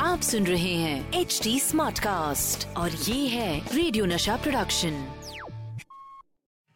[0.00, 5.02] आप सुन रहे हैं एच डी स्मार्ट कास्ट और ये है radio Nasha production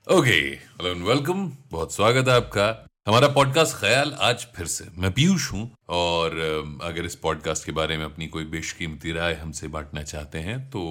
[0.06, 2.66] okay hello and welcome बहुत स्वागत है आपका.
[3.08, 4.84] हमारा पॉडकास्ट ख्याल आज फिर से.
[4.98, 6.36] मैं पीयूष हूँ और
[6.82, 10.82] अगर इस पॉडकास्ट के बारे में अपनी कोई बेशकीमती राय हमसे बांटना चाहते हैं तो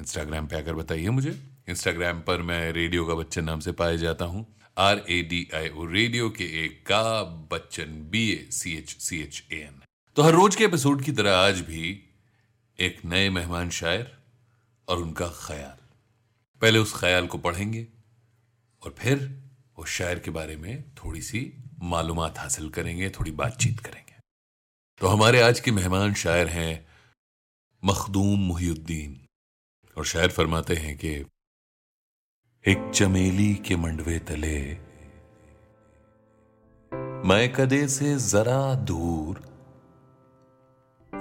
[0.00, 1.38] इंस्टाग्राम पे आकर बताइए मुझे.
[1.68, 4.46] इंस्टाग्राम पर मैं रेडियो का बच्चन नाम से पाया जाता हूँ.
[4.78, 9.20] R A D I O radio के एक का Bachchan B A C H C
[9.20, 9.80] H A N
[10.16, 12.04] तो हर रोज के एपिसोड की तरह आज भी
[12.80, 14.18] एक नए मेहमान शायर
[14.88, 15.76] और उनका ख्याल।
[16.62, 17.86] पहले उस ख्याल को पढ़ेंगे
[18.82, 19.42] और फिर
[19.78, 24.14] उस शायर के बारे में थोड़ी सी मालूम हासिल करेंगे, थोड़ी बातचीत करेंगे।
[24.98, 26.86] तो हमारे आज के मेहमान शायर हैं
[27.84, 29.20] मखदूम मुहिउद्दीन
[29.96, 31.24] और शायर फरमाते हैं कि
[32.68, 34.74] एक चमेली के मंडवे तले।
[37.28, 39.42] मैं कदे से जरा दूर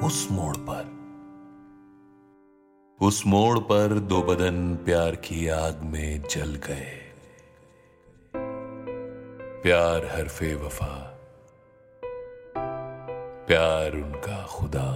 [0.04, 0.90] उस मोड़ पर।
[3.02, 7.14] उस मोड़ पर दो बदन प्यार की आग में जल गए।
[9.64, 11.20] प्यार हरफे वफा,
[13.48, 14.92] प्यार उनका खुदा,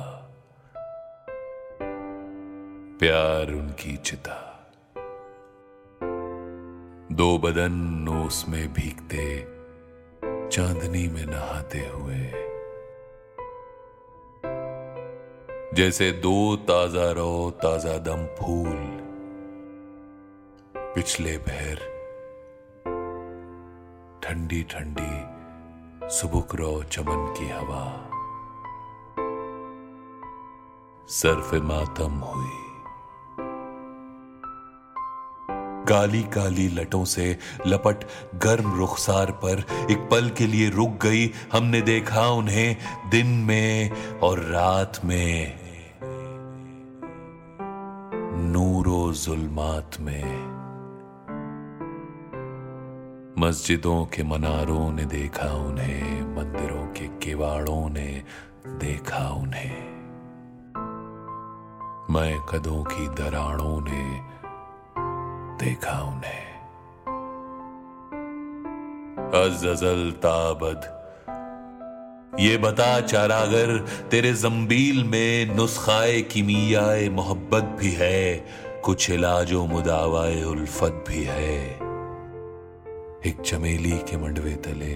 [2.99, 4.48] प्यार उनकी चिता।
[7.19, 9.23] दो बदन ओस में भीगते,
[10.49, 12.21] चांदनी में नहाते हुए।
[15.73, 18.77] जैसे दो ताज़ा रो, ताज़ा दम फूल,
[20.95, 21.75] पिछले पहर
[24.23, 25.11] ठंडी ठंडी
[26.09, 27.85] सुबुक रो चमन की हवा।
[31.09, 32.58] सरफ मातम हुई।
[35.89, 37.95] काली काली लटों से लपट
[38.35, 42.77] गर्म रुखसार पर एक पल के लिए रुक गई। हमने देखा उन्हें
[43.09, 45.59] दिन में और रात में।
[48.33, 50.49] नूरो जुल्मात में।
[53.39, 58.23] मस्जिदों के मनारों ने देखा उन्हें, मंदिरों के किवाड़ों ने
[58.67, 59.89] देखा उन्हें।
[62.13, 64.38] मैं कदों की दराड़ों ने
[65.59, 66.49] देखा उन्हें।
[69.33, 70.99] अजल ताबद।
[72.39, 73.77] ये बता, चारागर,
[74.11, 78.45] तेरे जंबील में नुस्खाए कीमियाए मोहब्बत भी है,
[78.85, 81.75] कुछ इलाजो मुदावाए उल्फत भी है।
[83.25, 84.95] एक चमेली के मंडवे तले,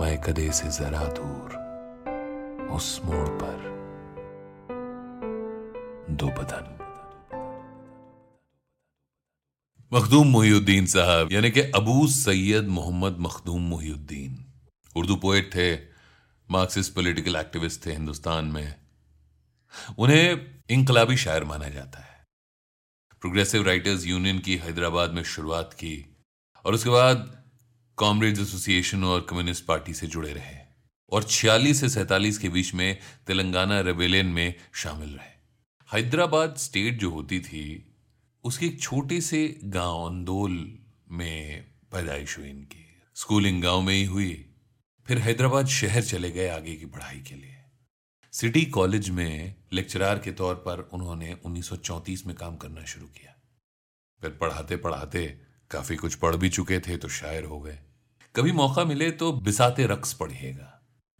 [0.00, 1.50] मैं कदे से जरा दूर,
[2.70, 3.58] उस मोड़ पर
[6.10, 6.77] दो बदन।
[9.92, 14.52] मखदूम मोहिउद्दीन साहब, यानी कि अबू सैयद मोहम्मद मखदूम मोहिउद्दीन।
[14.96, 15.76] उर्दू पोएट थे
[16.50, 18.74] मार्क्सिस्ट पॉलिटिकल एक्टिविस्ट थे हिंदुस्तान में।
[19.98, 22.24] उन्हें इनकलाबी शायर माना जाता है।
[23.20, 26.16] प्रोग्रेसिव राइटर्स यूनियन की हैदराबाद में शुरुआत की,
[26.64, 27.44] और उसके बाद
[27.96, 30.56] कॉमरेड्स एसोसिएशन और कम्युनिस्ट पार्टी से जुड़े रहे,
[31.12, 35.36] और 46 से सैतालीस के बीच में तेलंगाना रेबेलियन में शामिल रहे।
[35.92, 37.87] हैदराबाद स्टेट जो होती थी
[38.44, 40.78] उसके एक छोटे से गाँव अंदोल
[41.10, 41.62] में
[41.92, 42.84] पैदाइश हुई इनकी।
[43.16, 44.44] स्कूलिंग गाँव में ही हुई।
[45.06, 47.56] फिर हैदराबाद शहर चले गए आगे की पढ़ाई के लिए।
[48.32, 53.34] सिटी कॉलेज में लेक्चरार के तौर पर उन्होंने 1934 में काम करना शुरू किया।
[54.20, 55.26] फिर पढ़ाते पढ़ाते
[55.70, 57.78] काफ़ी कुछ पढ़ भी चुके थे तो शायर हो गए।
[58.34, 60.74] कभी मौका मिले तो बिसाते रक्स पढ़िएगा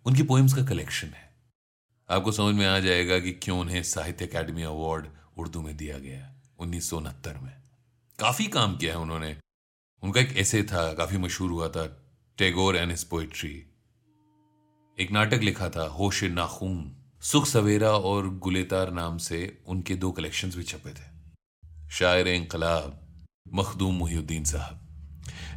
[0.07, 1.29] उनकी पोइम्स का कलेक्शन है।
[2.09, 5.07] आपको समझ में आ जाएगा कि क्यों उन्हें साहित्य अकादमी अवार्ड
[5.39, 7.63] उर्दू में दिया गया। उन्नीस में।
[8.19, 9.37] काफ़ी काम किया है उन्होंने।
[10.03, 12.03] उनका एक ऐसे था, काफ़ी मशहूर हुआ था,
[12.39, 13.65] टेगोर एंड हिज पोइट्री
[15.01, 20.57] एक नाटक लिखा था, होश नाखून। सुख सवेरा और गुलेतार नाम से उनके दो कलेक्शंस
[20.57, 21.19] भी छपे थे।
[21.91, 23.01] शायर इंकलाब
[23.55, 24.81] मखदूम मुहिउद्दीन साहब।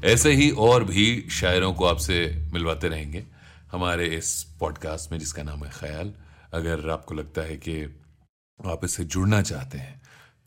[0.06, 3.26] ऐसे ही और भी शायरों को आपसे मिलवाते रहेंगे
[3.72, 6.14] हमारे इस पॉडकास्ट में, जिसका नाम है ख्याल।
[6.54, 8.02] अगर आपको लगता है कि
[8.66, 10.01] आप इससे जुड़ना चाहते हैं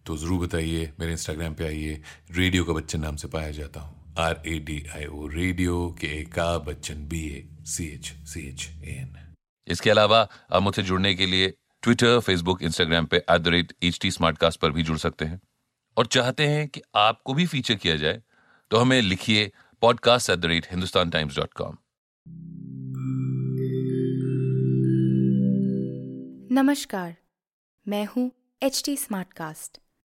[0.07, 4.15] तो ज़रूर बताइए, मेरे इंस्टाग्राम पे आइए। रेडियो का बच्चन नाम से पाया जाता हूँ।
[4.19, 8.41] R A D I O radio के ए का Bachchan B A C H C
[8.49, 9.17] H N
[9.67, 10.21] इसके अलावा,
[10.53, 11.53] आप मुझसे जुड़ने के लिए
[11.83, 15.41] ट्विटर फेसबुक इंस्टाग्राम पे at the rate H T पर भी जुड़ सकते हैं।
[15.97, 18.23] और चाहते हैं कि आपको भी फीचर किया जाए
[18.71, 19.51] तो हमें लिखिए
[19.83, 21.77] podcast at the rate Hindustan Times dot com
[26.53, 27.15] नमस्कार,
[27.87, 28.31] मैं हूँ
[28.63, 29.81] एच टी स्मार्ट कास्ट